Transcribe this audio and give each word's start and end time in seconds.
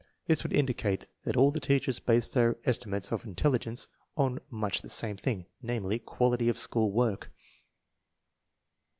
This 0.25 0.41
would 0.41 0.51
indicate 0.51 1.07
that 1.25 1.37
all 1.37 1.51
the 1.51 1.59
teachers 1.59 1.99
based 1.99 2.33
their 2.33 2.57
estimates 2.65 3.11
of 3.11 3.23
intelligence 3.23 3.87
on 4.17 4.39
much 4.49 4.81
the 4.81 4.89
same 4.89 5.15
thing, 5.15 5.45
namely, 5.61 5.99
quality 5.99 6.49
of 6.49 6.57
school 6.57 6.91
work. 6.91 7.29